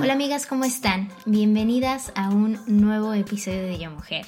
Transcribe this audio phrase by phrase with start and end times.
[0.00, 1.08] Hola amigas, ¿cómo están?
[1.24, 4.26] Bienvenidas a un nuevo episodio de Yo Mujer.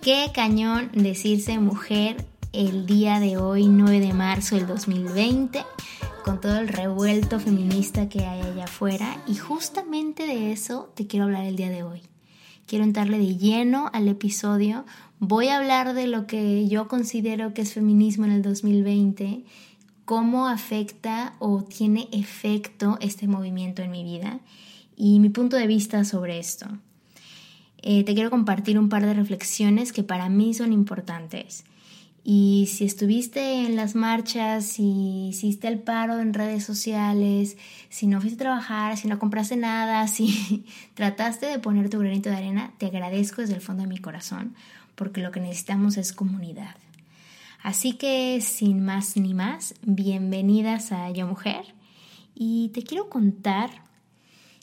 [0.00, 5.64] Qué cañón decirse mujer el día de hoy, 9 de marzo del 2020,
[6.22, 9.22] con todo el revuelto feminista que hay allá afuera.
[9.26, 12.02] Y justamente de eso te quiero hablar el día de hoy.
[12.66, 14.84] Quiero entrarle de lleno al episodio.
[15.18, 19.44] Voy a hablar de lo que yo considero que es feminismo en el 2020,
[20.04, 24.40] cómo afecta o tiene efecto este movimiento en mi vida
[24.94, 26.66] y mi punto de vista sobre esto.
[27.78, 31.64] Eh, te quiero compartir un par de reflexiones que para mí son importantes.
[32.24, 37.56] Y si estuviste en las marchas, si hiciste el paro en redes sociales,
[37.88, 40.64] si no fuiste a trabajar, si no compraste nada, si
[40.94, 44.54] trataste de poner tu granito de arena, te agradezco desde el fondo de mi corazón,
[44.94, 46.76] porque lo que necesitamos es comunidad.
[47.62, 51.74] Así que sin más ni más, bienvenidas a Yo Mujer.
[52.34, 53.70] Y te quiero contar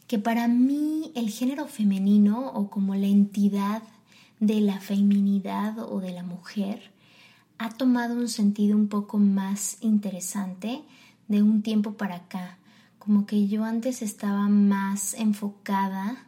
[0.08, 3.84] que para mí el género femenino o como la entidad
[4.40, 6.92] de la feminidad o de la mujer,
[7.60, 10.82] ha tomado un sentido un poco más interesante
[11.28, 12.58] de un tiempo para acá.
[12.98, 16.26] Como que yo antes estaba más enfocada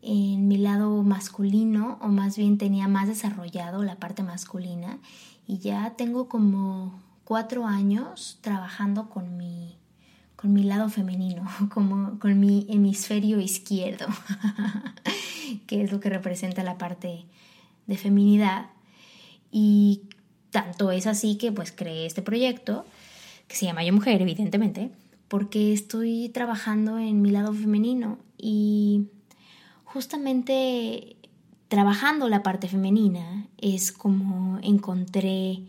[0.00, 4.98] en mi lado masculino o más bien tenía más desarrollado la parte masculina
[5.46, 9.76] y ya tengo como cuatro años trabajando con mi,
[10.36, 14.06] con mi lado femenino, como con mi hemisferio izquierdo,
[15.66, 17.26] que es lo que representa la parte
[17.86, 18.70] de feminidad.
[19.50, 20.08] Y
[20.52, 22.84] tanto es así que pues creé este proyecto,
[23.48, 24.90] que se llama Yo Mujer, evidentemente,
[25.26, 29.08] porque estoy trabajando en mi lado femenino y
[29.84, 31.16] justamente
[31.68, 35.60] trabajando la parte femenina es como encontré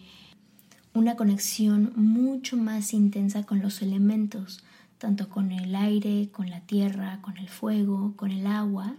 [0.93, 4.63] una conexión mucho más intensa con los elementos,
[4.97, 8.95] tanto con el aire, con la tierra, con el fuego, con el agua,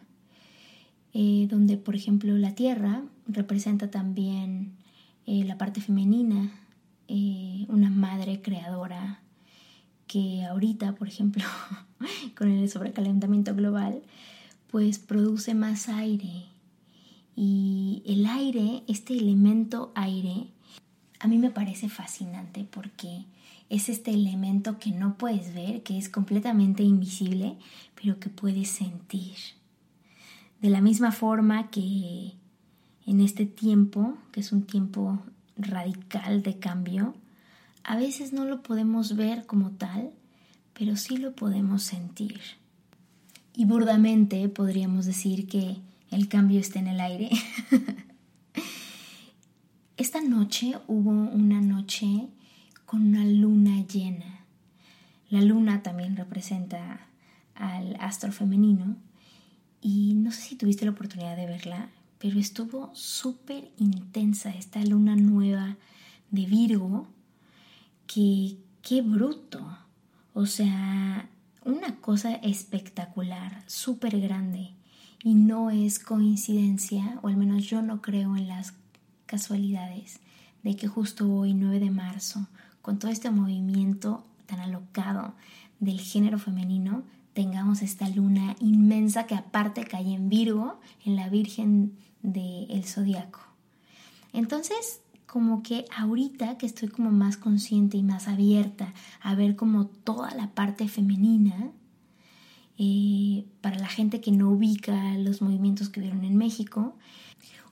[1.12, 4.72] eh, donde por ejemplo la tierra representa también
[5.26, 6.52] eh, la parte femenina,
[7.08, 9.20] eh, una madre creadora
[10.06, 11.44] que ahorita, por ejemplo,
[12.36, 14.02] con el sobrecalentamiento global,
[14.70, 16.46] pues produce más aire.
[17.36, 20.48] Y el aire, este elemento aire,
[21.20, 23.24] a mí me parece fascinante porque
[23.70, 27.56] es este elemento que no puedes ver, que es completamente invisible,
[28.00, 29.36] pero que puedes sentir.
[30.60, 32.34] De la misma forma que
[33.06, 35.22] en este tiempo, que es un tiempo
[35.56, 37.14] radical de cambio,
[37.82, 40.10] a veces no lo podemos ver como tal,
[40.72, 42.40] pero sí lo podemos sentir.
[43.54, 45.76] Y burdamente podríamos decir que
[46.10, 47.30] el cambio está en el aire.
[49.96, 52.28] Esta noche hubo una noche
[52.84, 54.44] con una luna llena.
[55.30, 57.06] La luna también representa
[57.54, 58.96] al astro femenino
[59.80, 61.90] y no sé si tuviste la oportunidad de verla,
[62.24, 65.76] pero estuvo súper intensa esta luna nueva
[66.30, 67.06] de Virgo,
[68.06, 69.60] que qué bruto,
[70.32, 71.28] o sea,
[71.66, 74.70] una cosa espectacular, súper grande,
[75.22, 78.72] y no es coincidencia, o al menos yo no creo en las
[79.26, 80.20] casualidades,
[80.62, 82.46] de que justo hoy, 9 de marzo,
[82.80, 85.34] con todo este movimiento tan alocado
[85.78, 87.02] del género femenino,
[87.34, 93.40] tengamos esta luna inmensa que aparte cae en Virgo, en la Virgen del zodiaco.
[94.32, 99.86] Entonces, como que ahorita que estoy como más consciente y más abierta a ver como
[99.86, 101.70] toda la parte femenina,
[102.78, 106.96] eh, para la gente que no ubica los movimientos que vieron en México,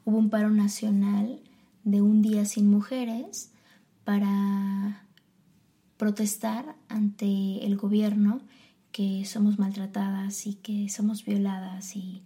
[0.04, 1.40] hubo un paro nacional
[1.82, 3.50] de un día sin mujeres
[4.04, 5.06] para
[5.96, 8.40] protestar ante el gobierno
[8.92, 12.22] que somos maltratadas y que somos violadas y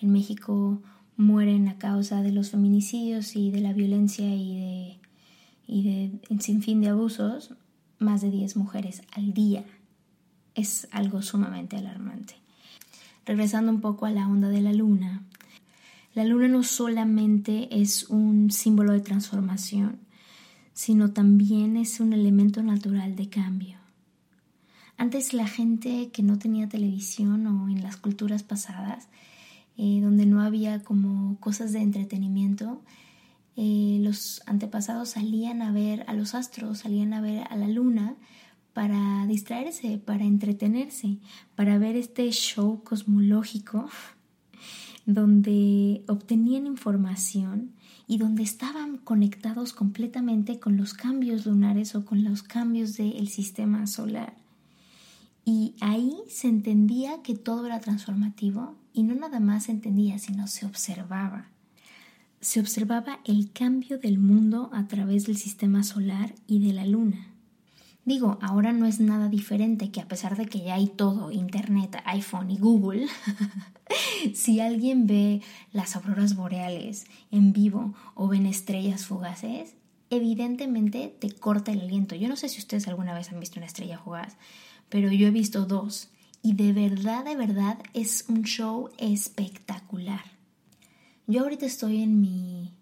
[0.00, 0.80] en México
[1.16, 4.98] mueren a causa de los feminicidios y de la violencia y de,
[5.66, 7.54] y de sin fin de abusos
[7.98, 9.64] más de 10 mujeres al día.
[10.54, 12.34] Es algo sumamente alarmante.
[13.24, 15.22] Regresando un poco a la onda de la luna,
[16.14, 19.98] la luna no solamente es un símbolo de transformación,
[20.72, 23.78] sino también es un elemento natural de cambio.
[24.98, 29.08] Antes la gente que no tenía televisión o en las culturas pasadas,
[29.78, 32.82] eh, donde no había como cosas de entretenimiento,
[33.56, 38.16] eh, los antepasados salían a ver a los astros, salían a ver a la luna
[38.72, 41.18] para distraerse, para entretenerse,
[41.54, 43.88] para ver este show cosmológico
[45.06, 47.72] donde obtenían información
[48.06, 53.86] y donde estaban conectados completamente con los cambios lunares o con los cambios del sistema
[53.86, 54.45] solar.
[55.48, 60.48] Y ahí se entendía que todo era transformativo y no nada más se entendía, sino
[60.48, 61.50] se observaba.
[62.40, 67.28] Se observaba el cambio del mundo a través del sistema solar y de la luna.
[68.04, 71.96] Digo, ahora no es nada diferente que a pesar de que ya hay todo, Internet,
[72.06, 73.06] iPhone y Google,
[74.34, 75.42] si alguien ve
[75.72, 79.76] las auroras boreales en vivo o ven estrellas fugaces,
[80.10, 82.16] evidentemente te corta el aliento.
[82.16, 84.36] Yo no sé si ustedes alguna vez han visto una estrella fugaz,
[84.88, 86.10] pero yo he visto dos
[86.42, 90.22] y de verdad, de verdad es un show espectacular.
[91.26, 92.72] Yo ahorita estoy en mi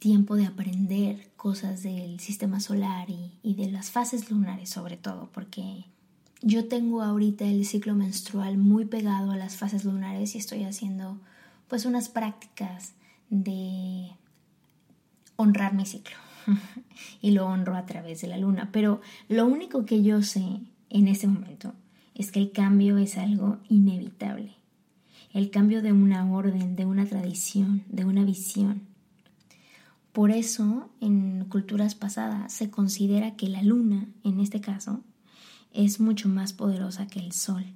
[0.00, 5.84] tiempo de aprender cosas del sistema solar y, de las fases lunares sobre todo, porque
[6.42, 11.20] yo tengo ahorita el ciclo menstrual muy pegado a las fases lunares y estoy haciendo
[11.68, 12.94] pues unas prácticas
[13.30, 14.10] de
[15.36, 16.16] honrar mi ciclo
[17.22, 18.70] y lo honro a través de la luna.
[18.72, 20.60] Pero lo único que yo sé
[20.90, 21.74] en este momento
[22.14, 24.54] es que el cambio es algo inevitable.
[25.32, 28.82] El cambio de una orden, de una tradición, de una visión.
[30.12, 35.02] Por eso, en culturas pasadas se considera que la luna, en este caso,
[35.74, 37.66] es mucho más poderosa que el sol.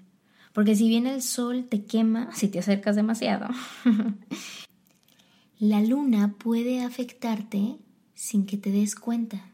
[0.53, 3.49] Porque si bien el sol te quema si te acercas demasiado,
[5.59, 7.77] la luna puede afectarte
[8.15, 9.50] sin que te des cuenta.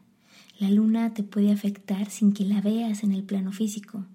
[0.59, 4.05] La luna te puede afectar sin que la veas en el plano físico.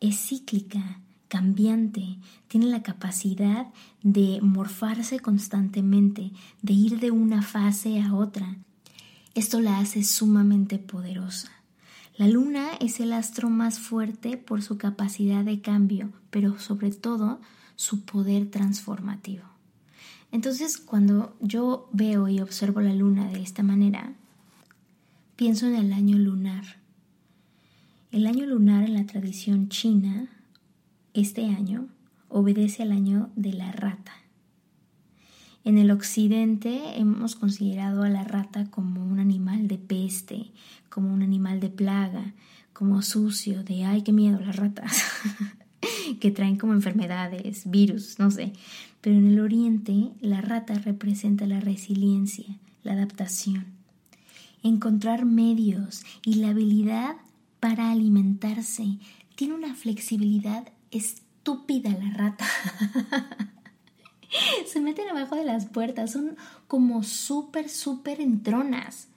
[0.00, 2.18] Es cíclica, cambiante,
[2.48, 3.68] tiene la capacidad
[4.02, 6.32] de morfarse constantemente,
[6.62, 8.56] de ir de una fase a otra.
[9.34, 11.50] Esto la hace sumamente poderosa.
[12.16, 17.40] La luna es el astro más fuerte por su capacidad de cambio, pero sobre todo
[17.76, 19.44] su poder transformativo.
[20.30, 24.14] Entonces, cuando yo veo y observo la luna de esta manera,
[25.36, 26.80] pienso en el año lunar.
[28.10, 30.28] El año lunar en la tradición china,
[31.14, 31.88] este año,
[32.28, 34.12] obedece al año de la rata.
[35.64, 40.50] En el occidente hemos considerado a la rata como un animal de peste,
[40.88, 42.34] como un animal de plaga,
[42.72, 45.04] como sucio, de ay, qué miedo las ratas,
[46.20, 48.52] que traen como enfermedades, virus, no sé.
[49.00, 53.66] Pero en el oriente la rata representa la resiliencia, la adaptación,
[54.62, 57.16] encontrar medios y la habilidad
[57.60, 58.98] para alimentarse.
[59.34, 62.46] Tiene una flexibilidad estúpida la rata.
[64.66, 69.08] Se meten abajo de las puertas, son como súper, súper entronas.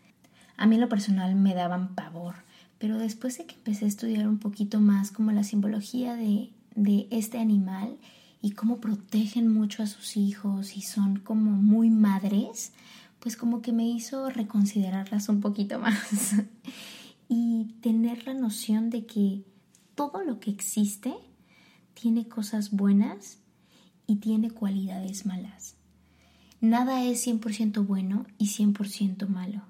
[0.57, 2.35] A mí lo personal me daban pavor,
[2.79, 7.07] pero después de que empecé a estudiar un poquito más como la simbología de, de
[7.11, 7.97] este animal
[8.41, 12.73] y cómo protegen mucho a sus hijos y son como muy madres,
[13.25, 16.35] pues como que me hizo reconsiderarlas un poquito más
[17.27, 19.41] y tener la noción de que
[19.95, 21.11] todo lo que existe
[21.95, 23.39] tiene cosas buenas
[24.05, 25.73] y tiene cualidades malas.
[26.61, 29.63] Nada es 100% bueno y 100% malo.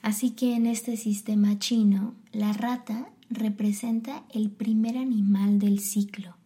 [0.00, 6.38] Así que en este sistema chino, la rata representa el primer animal del ciclo.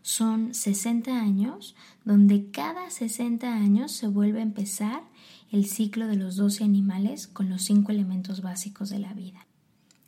[0.00, 1.76] Son 60 años
[2.06, 5.09] donde cada 60 años se vuelve a empezar
[5.50, 9.46] el ciclo de los 12 animales con los cinco elementos básicos de la vida.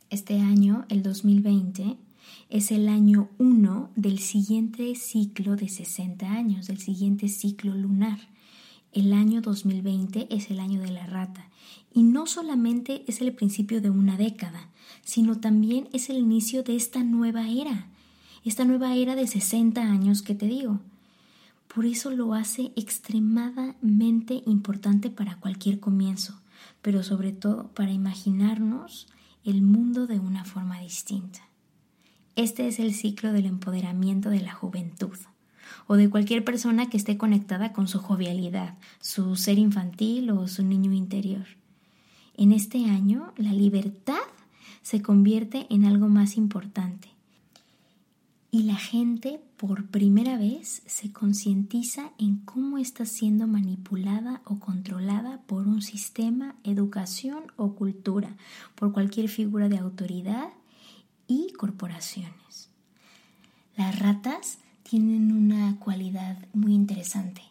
[0.09, 1.97] Este año, el 2020,
[2.49, 8.19] es el año 1 del siguiente ciclo de 60 años, del siguiente ciclo lunar.
[8.93, 11.49] el año 2020 es el año de la rata
[11.93, 14.69] y no solamente es el principio de una década,
[15.03, 17.87] sino también es el inicio de esta nueva era,
[18.45, 20.79] esta nueva era de 60 años que te digo.
[21.67, 26.39] Por eso lo hace extremadamente importante para cualquier comienzo,
[26.81, 29.07] pero sobre todo para imaginarnos
[29.43, 31.39] el mundo de una forma distinta.
[32.35, 35.17] Este es el ciclo del empoderamiento de la juventud
[35.87, 40.63] o de cualquier persona que esté conectada con su jovialidad, su ser infantil o su
[40.63, 41.45] niño interior.
[42.35, 44.23] En este año, la libertad
[44.81, 47.12] se convierte en algo más importante
[48.53, 55.41] y la gente por primera vez se concientiza en cómo está siendo manipulada o controlada
[55.47, 58.37] por un sistema, educación o cultura,
[58.75, 60.49] por cualquier figura de autoridad
[61.25, 62.69] y corporaciones.
[63.75, 67.41] Las ratas tienen una cualidad muy interesante.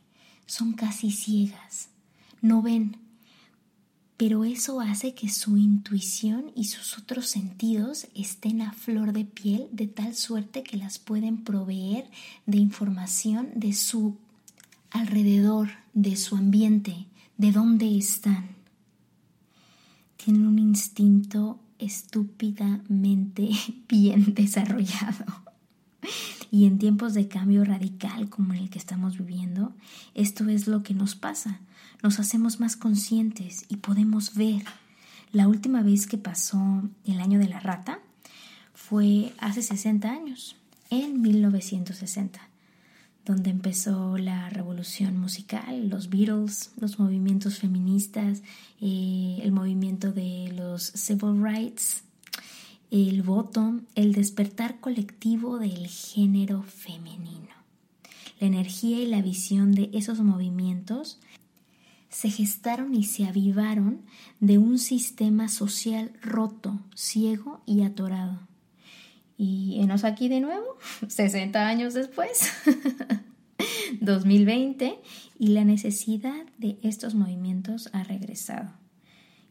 [0.46, 1.88] Son casi ciegas.
[2.42, 3.01] No ven.
[4.22, 9.66] Pero eso hace que su intuición y sus otros sentidos estén a flor de piel
[9.72, 12.08] de tal suerte que las pueden proveer
[12.46, 14.16] de información de su
[14.92, 18.50] alrededor, de su ambiente, de dónde están.
[20.18, 23.50] Tienen un instinto estúpidamente
[23.88, 25.24] bien desarrollado.
[26.52, 29.74] Y en tiempos de cambio radical como en el que estamos viviendo,
[30.14, 31.58] esto es lo que nos pasa.
[32.02, 34.64] Nos hacemos más conscientes y podemos ver.
[35.30, 38.00] La última vez que pasó el año de la rata
[38.74, 40.56] fue hace 60 años,
[40.90, 42.40] en 1960,
[43.24, 48.42] donde empezó la revolución musical, los Beatles, los movimientos feministas,
[48.80, 52.02] eh, el movimiento de los civil rights,
[52.90, 57.52] el voto, el despertar colectivo del género femenino.
[58.40, 61.20] La energía y la visión de esos movimientos
[62.12, 64.02] se gestaron y se avivaron
[64.38, 68.38] de un sistema social roto, ciego y atorado.
[69.36, 70.78] Y enos aquí de nuevo,
[71.08, 72.52] 60 años después,
[74.00, 75.00] 2020,
[75.40, 78.70] y la necesidad de estos movimientos ha regresado.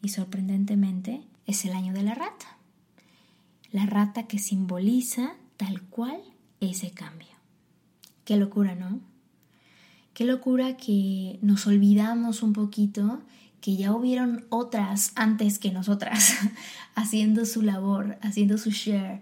[0.01, 2.61] Y sorprendentemente es el año de la rata
[3.71, 6.21] la rata que simboliza tal cual
[6.59, 7.29] ese cambio.
[8.25, 8.99] Qué locura, ¿no?
[10.13, 13.21] Qué locura que nos olvidamos un poquito
[13.61, 16.35] que ya hubieron otras antes que nosotras
[16.95, 19.21] haciendo su labor, haciendo su share.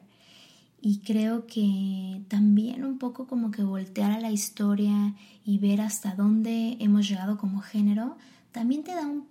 [0.81, 5.13] Y creo que también un poco como que voltear a la historia
[5.46, 8.17] y ver hasta dónde hemos llegado como género,
[8.51, 9.25] también te da un,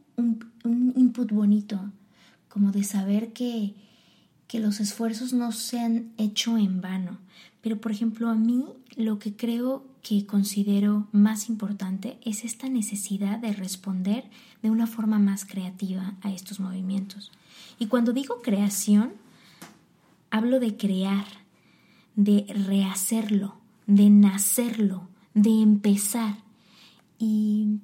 [0.65, 1.81] un input bonito,
[2.49, 3.75] como de saber que,
[4.47, 7.19] que los esfuerzos no se han hecho en vano.
[7.63, 13.39] Pero, por ejemplo, a mí lo que creo que considero más importante es esta necesidad
[13.39, 14.25] de responder
[14.63, 17.33] de una forma más creativa a estos movimientos.
[17.79, 19.13] Y cuando digo creación,
[20.31, 21.27] hablo de crear,
[22.17, 26.39] de rehacerlo, de nacerlo, de empezar.
[27.19, 27.79] Y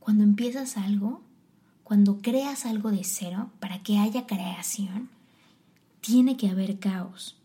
[0.00, 1.22] cuando empiezas algo,
[1.84, 5.08] cuando creas algo de cero, para que haya creación,
[6.00, 7.36] tiene que haber caos.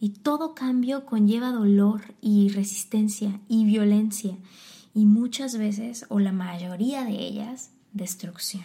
[0.00, 4.36] Y todo cambio conlleva dolor y resistencia y violencia
[4.94, 8.64] y muchas veces, o la mayoría de ellas, destrucción.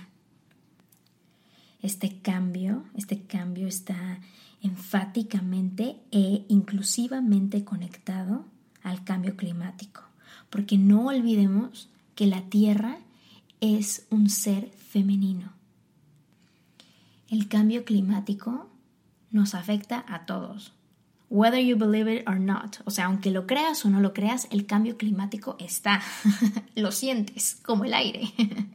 [1.82, 4.20] Este cambio, este cambio está
[4.62, 8.46] enfáticamente e inclusivamente conectado
[8.82, 10.02] al cambio climático,
[10.50, 12.98] porque no olvidemos que la Tierra
[13.60, 15.52] es un ser femenino.
[17.30, 18.70] El cambio climático
[19.32, 20.74] nos afecta a todos.
[21.34, 22.78] Whether you believe it or not.
[22.86, 26.00] O sea, aunque lo creas o no lo creas, el cambio climático está.
[26.75, 28.32] lo sientes, como el aire.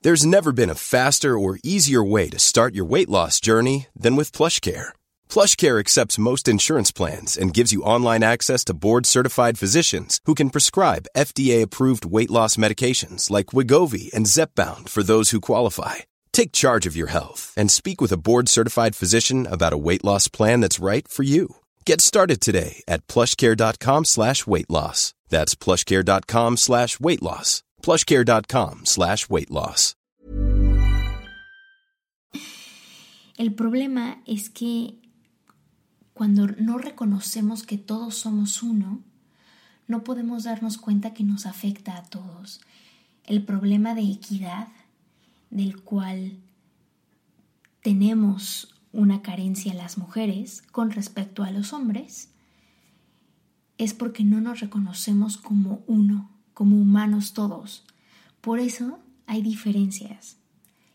[0.00, 4.16] There's never been a faster or easier way to start your weight loss journey than
[4.16, 4.92] with PlushCare.
[5.28, 10.48] PlushCare accepts most insurance plans and gives you online access to board-certified physicians who can
[10.48, 15.96] prescribe FDA-approved weight loss medications like Wigovi and Zepbound for those who qualify.
[16.38, 20.04] Take charge of your health and speak with a board certified physician about a weight
[20.04, 21.56] loss plan that's right for you.
[21.84, 25.14] Get started today at plushcare.com slash weight loss.
[25.30, 27.64] That's plushcare.com slash weight loss.
[27.82, 29.96] Plushcare.com slash weight loss.
[33.36, 34.94] El problema es que
[36.14, 39.02] cuando no reconocemos que todos somos uno,
[39.88, 42.60] no podemos darnos cuenta que nos afecta a todos.
[43.24, 44.68] El problema de equidad
[45.50, 46.38] del cual
[47.82, 52.30] tenemos una carencia las mujeres con respecto a los hombres,
[53.76, 57.84] es porque no nos reconocemos como uno, como humanos todos.
[58.40, 60.36] Por eso hay diferencias.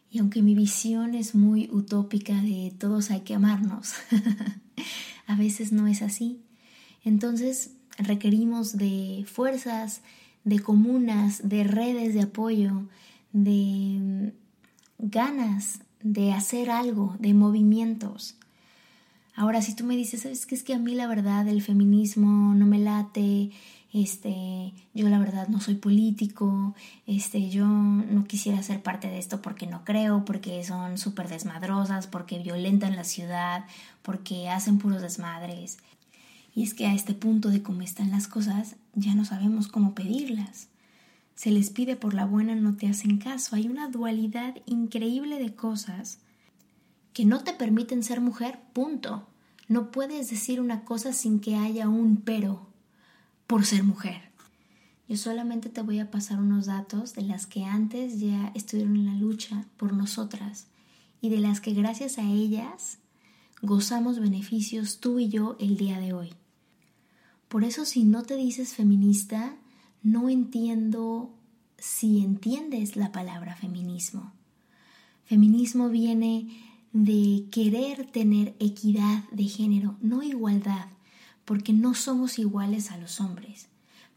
[0.09, 3.93] Y aunque mi visión es muy utópica de todos hay que amarnos,
[5.27, 6.41] a veces no es así.
[7.03, 10.01] Entonces requerimos de fuerzas,
[10.43, 12.87] de comunas, de redes de apoyo,
[13.31, 14.33] de
[15.03, 18.35] ganas de hacer algo, de movimientos.
[19.35, 20.55] Ahora, si tú me dices, ¿sabes qué?
[20.55, 23.51] Es que a mí la verdad el feminismo no me late,
[23.91, 26.73] este, yo la verdad no soy político,
[27.05, 32.07] este, yo no quisiera ser parte de esto porque no creo, porque son súper desmadrosas,
[32.07, 33.65] porque violentan la ciudad,
[34.03, 35.79] porque hacen puros desmadres.
[36.55, 39.95] Y es que a este punto de cómo están las cosas, ya no sabemos cómo
[39.95, 40.69] pedirlas.
[41.35, 43.55] Se les pide por la buena, no te hacen caso.
[43.55, 46.19] Hay una dualidad increíble de cosas
[47.13, 49.27] que no te permiten ser mujer, punto.
[49.67, 52.67] No puedes decir una cosa sin que haya un pero
[53.47, 54.33] por ser mujer.
[55.07, 59.05] Yo solamente te voy a pasar unos datos de las que antes ya estuvieron en
[59.05, 60.67] la lucha por nosotras
[61.21, 62.99] y de las que gracias a ellas
[63.61, 66.33] gozamos beneficios tú y yo el día de hoy.
[67.47, 69.55] Por eso si no te dices feminista,
[70.03, 71.33] no entiendo
[71.77, 74.33] si entiendes la palabra feminismo.
[75.25, 80.87] Feminismo viene de querer tener equidad de género, no igualdad,
[81.45, 83.67] porque no somos iguales a los hombres,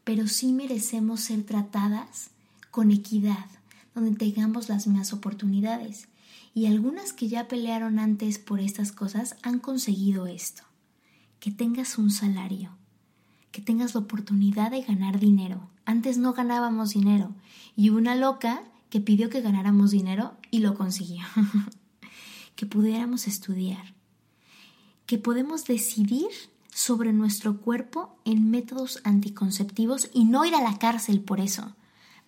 [0.05, 2.31] pero sí merecemos ser tratadas
[2.71, 3.47] con equidad,
[3.95, 6.09] donde tengamos las mismas oportunidades.
[6.53, 10.63] Y algunas que ya pelearon antes por estas cosas han conseguido esto,
[11.39, 12.77] que tengas un salario,
[13.53, 15.71] que tengas la oportunidad de ganar dinero.
[15.87, 17.35] Antes no ganábamos dinero
[17.77, 21.25] y una loca que pidió que ganáramos dinero y lo consiguió.
[22.57, 23.95] que pudiéramos estudiar,
[25.07, 26.29] que podemos decidir
[26.73, 31.75] sobre nuestro cuerpo en métodos anticonceptivos y no ir a la cárcel por eso.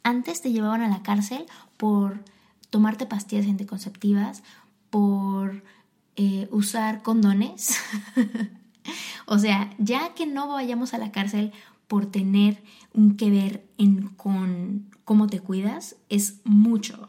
[0.03, 1.47] Antes te llevaban a la cárcel
[1.77, 2.23] por
[2.71, 4.43] tomarte pastillas anticonceptivas,
[4.91, 5.65] por
[6.17, 7.79] eh, usar condones.
[9.27, 11.53] o sea, ya que no vayamos a la cárcel
[11.89, 17.09] por tener un que ver en, con cómo te cuidas, es mucho.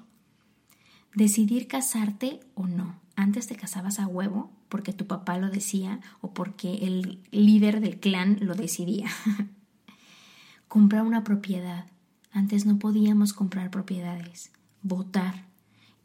[1.13, 2.99] Decidir casarte o no.
[3.15, 7.99] Antes te casabas a huevo porque tu papá lo decía o porque el líder del
[7.99, 9.09] clan lo decidía.
[10.69, 11.87] comprar una propiedad.
[12.31, 14.51] Antes no podíamos comprar propiedades.
[14.81, 15.45] Votar.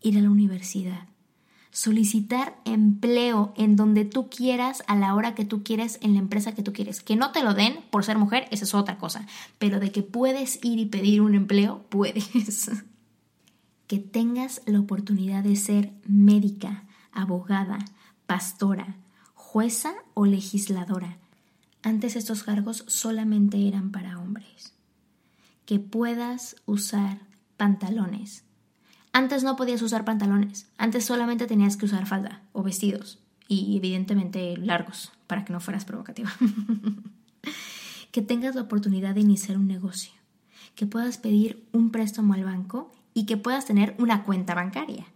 [0.01, 1.07] Ir a la universidad.
[1.75, 6.55] Solicitar empleo en donde tú quieras, a la hora que tú quieras, en la empresa
[6.55, 7.03] que tú quieres.
[7.03, 9.27] Que no te lo den por ser mujer, esa es otra cosa.
[9.59, 12.71] Pero de que puedes ir y pedir un empleo, puedes.
[13.89, 17.81] que tengas la oportunidad de ser médica, abogada,
[18.27, 18.95] pastora,
[19.35, 21.19] jueza o legisladora.
[21.83, 24.75] Antes estos cargos solamente eran para hombres.
[25.67, 27.19] Que puedas usar
[27.57, 28.45] pantalones.
[29.17, 33.21] Antes no podías usar pantalones, antes solamente tenías que usar falda o vestidos.
[33.47, 36.33] Y evidentemente largos para que no fueras provocativa.
[38.11, 40.11] que tengas la oportunidad de iniciar un negocio,
[40.75, 45.07] que puedas pedir un préstamo al banco y que puedas tener una cuenta bancaria.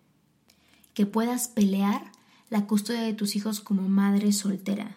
[0.95, 2.13] Que puedas pelear
[2.51, 4.97] la custodia de tus hijos como madre soltera,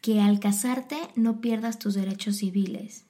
[0.00, 3.04] que al casarte no pierdas tus derechos civiles.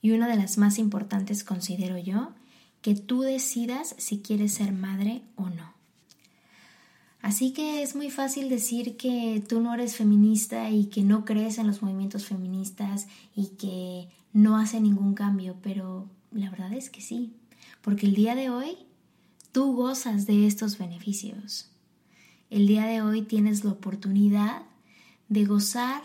[0.00, 2.34] Y una de las más importantes considero yo,
[2.82, 5.72] que tú decidas si quieres ser madre o no.
[7.22, 11.58] Así que es muy fácil decir que tú no eres feminista y que no crees
[11.58, 17.00] en los movimientos feministas y que no hace ningún cambio, pero la verdad es que
[17.00, 17.32] sí,
[17.80, 18.76] porque el día de hoy
[19.52, 21.70] tú gozas de estos beneficios.
[22.50, 24.62] El día de hoy tienes la oportunidad
[25.28, 26.02] de gozar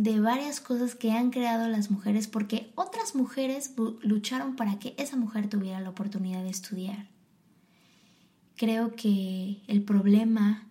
[0.00, 5.14] de varias cosas que han creado las mujeres porque otras mujeres lucharon para que esa
[5.18, 7.06] mujer tuviera la oportunidad de estudiar.
[8.56, 10.64] Creo que el problema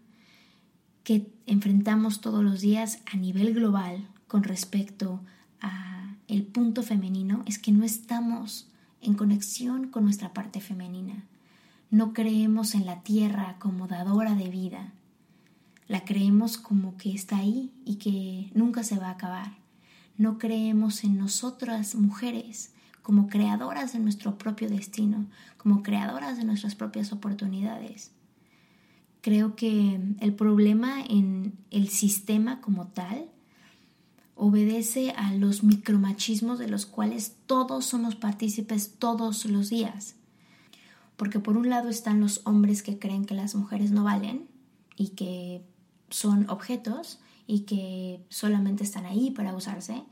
[1.04, 5.22] que enfrentamos todos los días a nivel global con respecto
[5.62, 8.68] a el punto femenino es que no estamos
[9.00, 11.24] en conexión con nuestra parte femenina.
[11.92, 14.92] No creemos en la tierra como dadora de vida.
[15.90, 19.58] La creemos como que está ahí y que nunca se va a acabar.
[20.16, 22.72] No creemos en nosotras mujeres
[23.02, 25.26] como creadoras de nuestro propio destino,
[25.58, 28.12] como creadoras de nuestras propias oportunidades.
[29.20, 33.30] Creo que el problema en el sistema como tal
[34.36, 40.16] obedece a los micromachismos de los cuales todos somos partícipes todos los días
[41.20, 44.48] porque por un lado están los hombres que creen que las mujeres no valen
[44.96, 45.66] y que
[46.10, 50.04] son objetos y que solamente están ahí para usarse,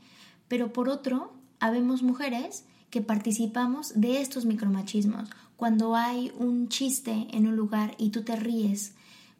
[0.48, 5.28] pero por otro, habemos mujeres que participamos de estos micromachismos.
[5.56, 8.94] Cuando hay un chiste en un lugar y tú te ríes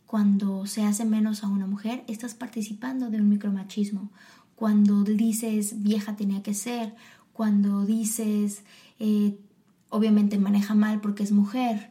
[0.06, 4.10] cuando se hace menos a una mujer, estás participando de un micromachismo.
[4.54, 6.94] Cuando dices vieja tenía que ser,
[7.32, 8.62] cuando dices
[8.98, 9.38] eh,
[9.90, 11.90] obviamente maneja mal porque es mujer,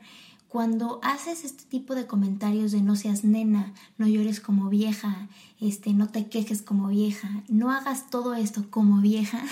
[0.57, 5.29] cuando haces este tipo de comentarios de no seas nena, no llores como vieja,
[5.61, 9.43] este, no te quejes como vieja, no hagas todo esto como vieja,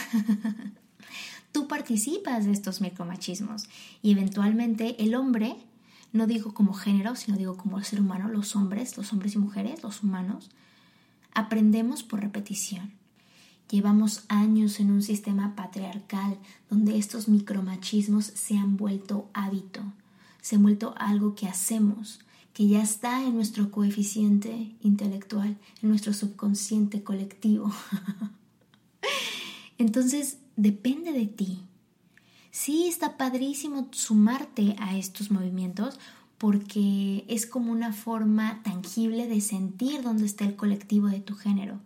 [1.51, 3.65] tú participas de estos micromachismos
[4.01, 5.57] y eventualmente el hombre,
[6.11, 9.83] no digo como género, sino digo como ser humano, los hombres, los hombres y mujeres,
[9.83, 10.49] los humanos,
[11.35, 12.93] aprendemos por repetición.
[13.69, 19.83] Llevamos años en un sistema patriarcal donde estos micromachismos se han vuelto hábito
[20.45, 22.19] se ha vuelto algo que hacemos,
[22.53, 27.73] que ya está en nuestro coeficiente intelectual, en nuestro subconsciente colectivo.
[29.79, 31.63] Entonces, depende de ti.
[32.51, 35.99] Sí, está padrísimo sumarte a estos movimientos
[36.37, 41.79] porque es como una forma tangible de sentir dónde está el colectivo de tu género.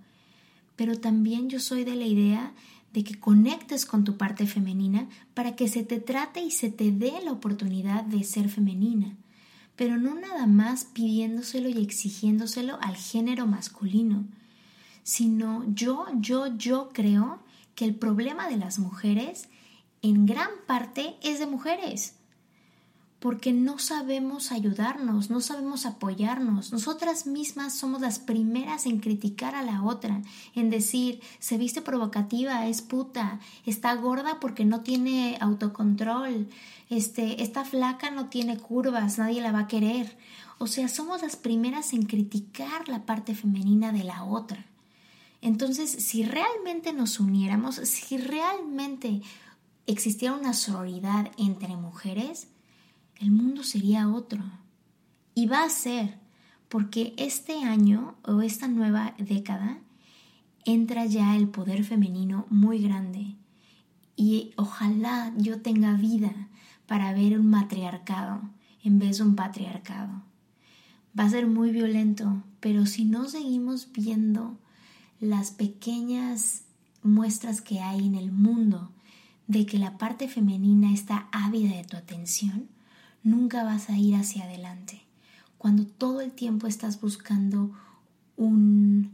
[0.75, 2.53] Pero también yo soy de la idea
[2.93, 6.91] de que conectes con tu parte femenina para que se te trate y se te
[6.91, 9.17] dé la oportunidad de ser femenina,
[9.75, 14.27] pero no nada más pidiéndoselo y exigiéndoselo al género masculino,
[15.03, 17.39] sino yo, yo, yo creo
[17.75, 19.47] que el problema de las mujeres
[20.01, 22.18] en gran parte es de mujeres
[23.19, 26.71] porque no sabemos ayudarnos, no sabemos apoyarnos.
[26.71, 30.21] Nosotras mismas somos las primeras en criticar a la otra,
[30.55, 36.47] en decir, se viste provocativa, es puta, está gorda porque no tiene autocontrol,
[36.89, 40.17] este, esta flaca no tiene curvas, nadie la va a querer.
[40.57, 44.65] O sea, somos las primeras en criticar la parte femenina de la otra.
[45.41, 49.21] Entonces, si realmente nos uniéramos, si realmente
[49.87, 52.47] existiera una sororidad entre mujeres,
[53.19, 54.43] el mundo sería otro.
[55.35, 56.17] Y va a ser,
[56.67, 59.79] porque este año o esta nueva década
[60.65, 63.35] entra ya el poder femenino muy grande.
[64.15, 66.49] Y ojalá yo tenga vida
[66.87, 68.41] para ver un matriarcado
[68.83, 70.23] en vez de un patriarcado.
[71.17, 74.57] Va a ser muy violento, pero si no seguimos viendo
[75.19, 76.63] las pequeñas
[77.03, 78.91] muestras que hay en el mundo
[79.47, 82.69] de que la parte femenina está ávida de tu atención,
[83.23, 85.01] nunca vas a ir hacia adelante.
[85.57, 87.71] Cuando todo el tiempo estás buscando
[88.37, 89.11] un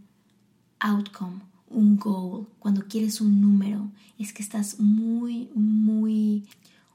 [0.79, 3.89] outcome, un goal, cuando quieres un número,
[4.19, 6.47] es que estás muy, muy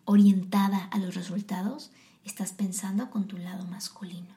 [0.04, 1.90] orientada a los resultados,
[2.24, 4.34] estás pensando con tu lado masculino.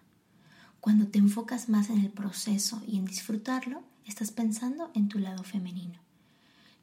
[0.80, 5.44] Cuando te enfocas más en el proceso y en disfrutarlo, estás pensando en tu lado
[5.44, 6.03] femenino.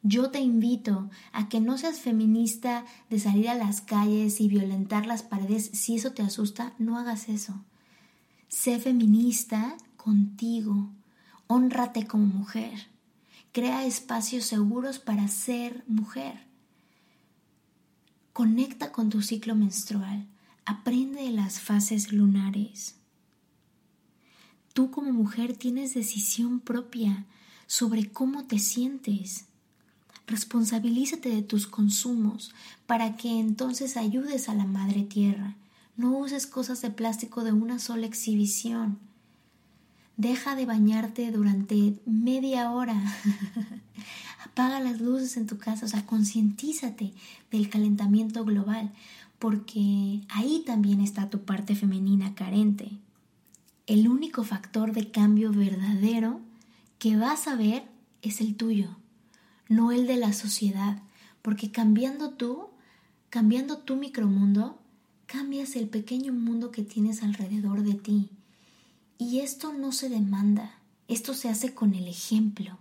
[0.02, 5.06] Yo te invito a que no seas feminista de salir a las calles y violentar
[5.06, 5.70] las paredes.
[5.74, 7.62] Si eso te asusta, no hagas eso.
[8.48, 10.90] Sé feminista contigo.
[11.48, 12.88] Honrate como mujer.
[13.52, 16.46] Crea espacios seguros para ser mujer.
[18.32, 20.26] Conecta con tu ciclo menstrual.
[20.64, 22.94] Aprende de las fases lunares.
[24.72, 27.26] Tú como mujer tienes decisión propia
[27.66, 29.49] sobre cómo te sientes.
[30.30, 32.54] Responsabilízate de tus consumos
[32.86, 35.56] para que entonces ayudes a la madre tierra.
[35.96, 39.00] No uses cosas de plástico de una sola exhibición.
[40.16, 42.94] Deja de bañarte durante media hora.
[44.44, 47.12] Apaga las luces en tu casa, o sea, concientízate
[47.50, 48.92] del calentamiento global,
[49.40, 52.92] porque ahí también está tu parte femenina carente.
[53.88, 56.40] El único factor de cambio verdadero
[57.00, 57.88] que vas a ver
[58.22, 58.99] es el tuyo
[59.70, 61.00] no el de la sociedad,
[61.42, 62.66] porque cambiando tú,
[63.30, 64.80] cambiando tu micromundo,
[65.26, 68.30] cambias el pequeño mundo que tienes alrededor de ti.
[69.16, 72.78] Y esto no se demanda, esto se hace con el ejemplo.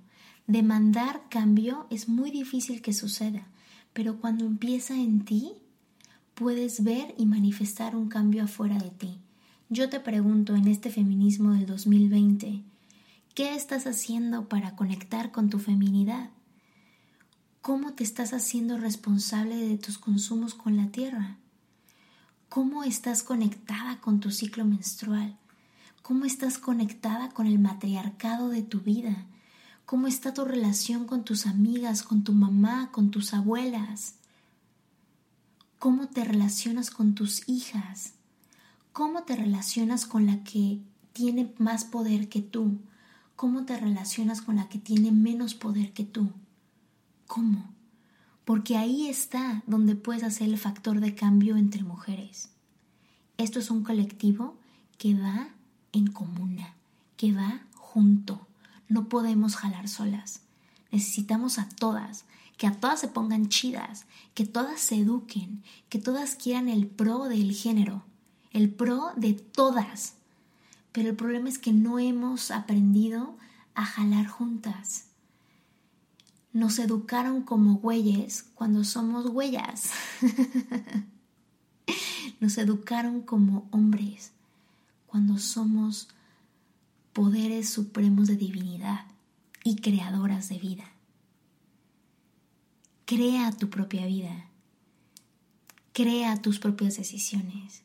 [0.48, 3.46] Demandar cambio es muy difícil que suceda,
[3.94, 5.54] pero cuando empieza en ti,
[6.34, 9.20] puedes ver y manifestar un cambio afuera de ti.
[9.70, 12.64] Yo te pregunto en este feminismo del 2020,
[13.36, 16.32] ¿qué estás haciendo para conectar con tu feminidad?
[17.62, 21.36] ¿Cómo te estás haciendo responsable de tus consumos con la tierra?
[22.48, 25.38] ¿Cómo estás conectada con tu ciclo menstrual?
[26.02, 29.26] ¿Cómo estás conectada con el matriarcado de tu vida?
[29.86, 34.16] ¿Cómo está tu relación con tus amigas, con tu mamá, con tus abuelas?
[35.80, 38.14] ¿Cómo te relacionas con tus hijas?
[38.94, 40.80] ¿Cómo te relacionas con la que
[41.12, 42.80] tiene más poder que tú?
[43.36, 46.32] ¿Cómo te relacionas con la que tiene menos poder que tú?
[47.30, 47.70] ¿Cómo?
[48.50, 52.50] porque ahí está donde puedes hacer el factor de cambio entre mujeres.
[53.38, 54.58] Esto es un colectivo
[54.98, 55.50] que va
[55.92, 56.74] en comuna,
[57.16, 58.48] que va junto.
[58.88, 60.42] No podemos jalar solas.
[60.92, 62.26] Necesitamos a todas,
[62.58, 67.26] que a todas se pongan chidas, que todas se eduquen, que todas quieran el pro
[67.26, 68.04] del género,
[68.50, 70.16] el pro de todas.
[70.92, 73.38] Pero el problema es que no hemos aprendido
[73.76, 75.09] a jalar juntas.
[76.52, 79.92] Nos educaron como güeyes cuando somos huellas.
[82.40, 84.32] Nos educaron como hombres
[85.06, 86.10] cuando somos
[87.14, 89.06] poderes supremos de divinidad
[89.64, 90.86] y creadoras de vida.
[93.06, 94.46] Crea tu propia vida.
[95.94, 97.84] Crea tus propias decisiones.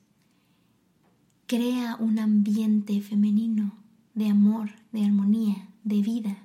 [1.47, 3.75] Crea un ambiente femenino
[4.15, 6.44] de amor, de armonía, de vida.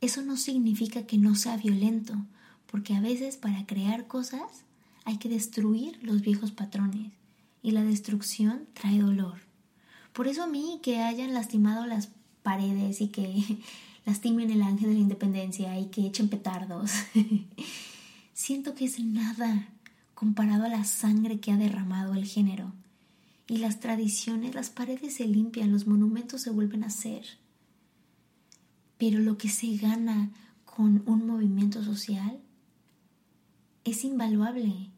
[0.00, 2.14] Eso no significa que no sea violento,
[2.70, 4.64] porque a veces para crear cosas
[5.04, 7.12] hay que destruir los viejos patrones
[7.62, 9.40] y la destrucción trae dolor.
[10.12, 12.10] Por eso a mí que hayan lastimado las
[12.42, 13.42] paredes y que
[14.06, 16.92] lastimen el ángel de la independencia y que echen petardos,
[18.34, 19.68] siento que es nada
[20.14, 22.72] comparado a la sangre que ha derramado el género.
[23.48, 27.24] Y las tradiciones, las paredes se limpian, los monumentos se vuelven a hacer.
[28.98, 30.30] Pero lo que se gana
[30.64, 32.40] con un movimiento social
[33.84, 34.90] es invaluable.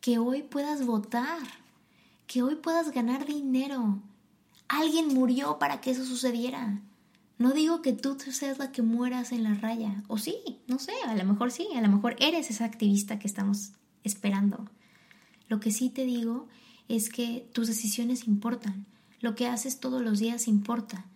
[0.00, 1.42] Que hoy puedas votar,
[2.26, 4.00] que hoy puedas ganar dinero.
[4.68, 6.80] Alguien murió para que eso sucediera.
[7.38, 10.02] No digo que tú seas la que mueras en la raya.
[10.08, 13.26] O sí, no sé, a lo mejor sí, a lo mejor eres esa activista que
[13.26, 13.72] estamos
[14.04, 14.68] esperando.
[15.48, 16.48] Lo que sí te digo
[16.88, 18.86] es que tus decisiones importan.
[19.20, 21.06] Lo que haces todos los días importa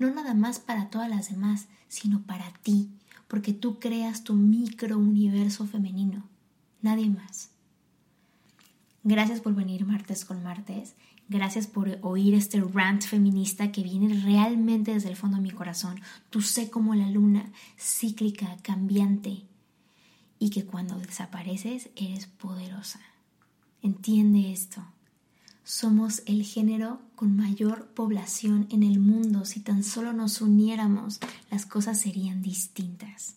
[0.00, 2.90] no nada más para todas las demás, sino para ti,
[3.28, 6.28] porque tú creas tu micro universo femenino,
[6.82, 7.50] nadie más.
[9.04, 10.94] Gracias por venir martes con martes,
[11.28, 16.00] gracias por oír este rant feminista que viene realmente desde el fondo de mi corazón.
[16.30, 19.44] Tú sé como la luna, cíclica, cambiante,
[20.38, 23.00] y que cuando desapareces eres poderosa.
[23.82, 24.82] Entiende esto.
[25.70, 29.44] Somos el género con mayor población en el mundo.
[29.44, 33.36] Si tan solo nos uniéramos, las cosas serían distintas.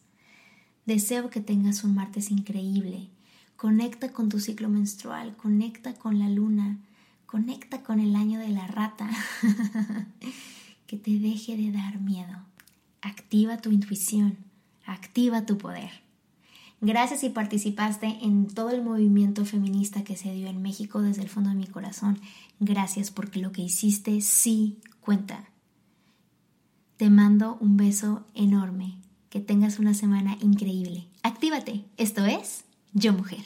[0.88, 3.10] Deseo que tengas un martes increíble.
[3.56, 6.80] Conecta con tu ciclo menstrual, conecta con la luna,
[7.28, 9.12] conecta con el año de la rata.
[10.88, 12.39] que te deje de dar miedo.
[13.04, 14.39] Activa tu intuición,
[14.88, 16.03] activa tu poder.
[16.86, 21.30] Gracias si participaste en todo el movimiento feminista que se dio en México desde el
[21.30, 22.19] fondo de mi corazón.
[22.60, 25.46] Gracias porque lo que hiciste sí cuenta.
[26.98, 28.98] Te mando un beso enorme.
[29.30, 31.08] Que tengas una semana increíble.
[31.24, 31.86] Actívate.
[31.96, 33.46] Esto es Yo Mujer.